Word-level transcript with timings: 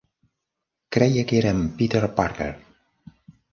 Creia 0.95 1.25
que 1.31 1.37
era 1.41 1.53
en 1.57 1.61
Peter 1.81 2.03
Parker. 2.21 2.51